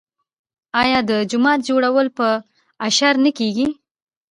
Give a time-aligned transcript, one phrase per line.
[0.81, 2.27] آیا د جومات جوړول په
[2.87, 3.67] اشر نه کیږي؟